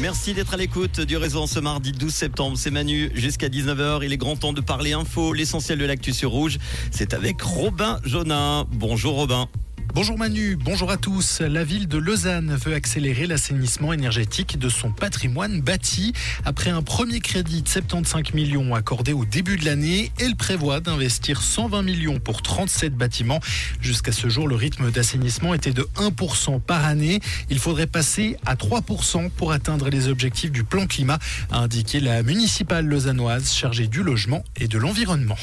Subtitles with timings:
[0.00, 2.56] Merci d'être à l'écoute du réseau en ce mardi 12 septembre.
[2.56, 4.04] C'est Manu jusqu'à 19h.
[4.04, 6.58] Il est grand temps de parler info, l'essentiel de l'actu sur Rouge.
[6.92, 8.64] C'est avec Robin Jonin.
[8.70, 9.48] Bonjour Robin.
[9.94, 11.40] Bonjour Manu, bonjour à tous.
[11.40, 16.12] La ville de Lausanne veut accélérer l'assainissement énergétique de son patrimoine bâti.
[16.44, 21.42] Après un premier crédit de 75 millions accordé au début de l'année, elle prévoit d'investir
[21.42, 23.40] 120 millions pour 37 bâtiments.
[23.80, 27.20] Jusqu'à ce jour, le rythme d'assainissement était de 1% par année.
[27.50, 31.18] Il faudrait passer à 3% pour atteindre les objectifs du plan climat,
[31.50, 35.36] a indiqué la municipale lausannoise chargée du logement et de l'environnement.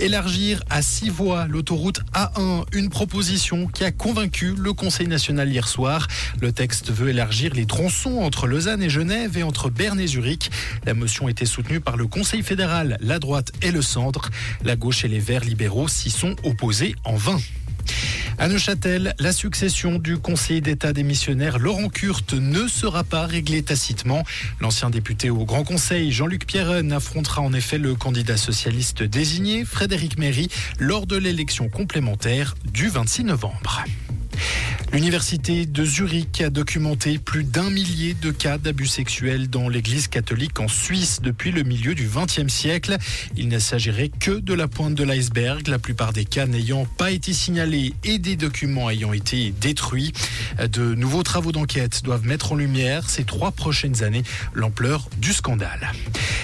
[0.00, 5.68] Élargir à six voies l'autoroute A1, une proposition qui a convaincu le Conseil national hier
[5.68, 6.08] soir.
[6.40, 10.50] Le texte veut élargir les tronçons entre Lausanne et Genève et entre Berne et Zurich.
[10.86, 14.30] La motion était soutenue par le Conseil fédéral, la droite et le centre.
[14.64, 17.38] La gauche et les Verts libéraux s'y sont opposés en vain.
[18.40, 24.24] À Neuchâtel, la succession du conseiller d'État démissionnaire Laurent Kurt ne sera pas réglée tacitement.
[24.62, 30.16] L'ancien député au Grand Conseil, Jean-Luc Pierren, affrontera en effet le candidat socialiste désigné, Frédéric
[30.16, 30.48] Méry,
[30.78, 33.84] lors de l'élection complémentaire du 26 novembre.
[34.92, 40.58] L'université de Zurich a documenté plus d'un millier de cas d'abus sexuels dans l'église catholique
[40.58, 42.96] en Suisse depuis le milieu du XXe siècle.
[43.36, 47.12] Il ne s'agirait que de la pointe de l'iceberg, la plupart des cas n'ayant pas
[47.12, 50.12] été signalés et des documents ayant été détruits.
[50.60, 54.24] De nouveaux travaux d'enquête doivent mettre en lumière ces trois prochaines années
[54.54, 55.92] l'ampleur du scandale.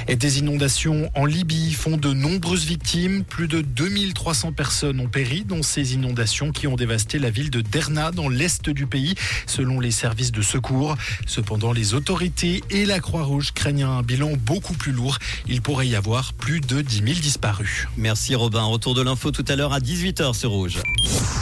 [0.09, 3.25] Et des inondations en Libye font de nombreuses victimes.
[3.25, 7.61] Plus de 2300 personnes ont péri dans ces inondations qui ont dévasté la ville de
[7.61, 9.15] Derna dans l'est du pays,
[9.47, 10.97] selon les services de secours.
[11.27, 15.19] Cependant, les autorités et la Croix-Rouge craignent un bilan beaucoup plus lourd.
[15.49, 17.89] Il pourrait y avoir plus de 10 000 disparus.
[17.97, 18.63] Merci Robin.
[18.63, 20.79] Retour de l'info tout à l'heure à 18h sur Rouge.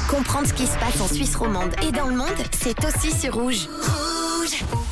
[0.09, 2.29] Comprendre ce qui se passe en Suisse romande et dans le monde,
[2.59, 3.69] c'est aussi sur Rouge.
[3.83, 4.84] Rouge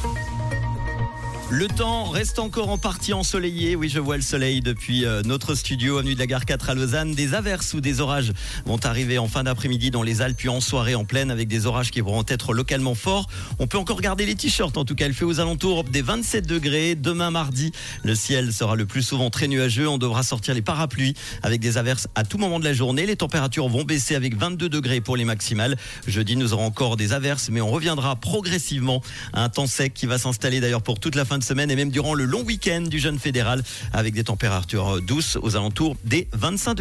[1.52, 3.76] le temps reste encore en partie ensoleillé.
[3.76, 6.74] Oui, je vois le soleil depuis euh, notre studio, avenue de la Gare 4 à
[6.74, 7.14] Lausanne.
[7.14, 8.32] Des averses ou des orages
[8.64, 11.66] vont arriver en fin d'après-midi dans les Alpes, puis en soirée en pleine, avec des
[11.66, 13.26] orages qui vont être localement forts.
[13.58, 16.46] On peut encore garder les t-shirts, en tout cas, il fait aux alentours des 27
[16.46, 16.94] degrés.
[16.94, 17.70] Demain mardi,
[18.02, 19.86] le ciel sera le plus souvent très nuageux.
[19.86, 23.04] On devra sortir les parapluies avec des averses à tout moment de la journée.
[23.04, 25.76] Les températures vont baisser avec 22 degrés pour les maximales.
[26.06, 29.02] Jeudi, nous aurons encore des averses, mais on reviendra progressivement
[29.34, 31.90] à un temps sec qui va s'installer d'ailleurs pour toute la fin semaine et même
[31.90, 36.74] durant le long week-end du jeune fédéral avec des températures douces aux alentours des 25
[36.74, 36.80] degrés.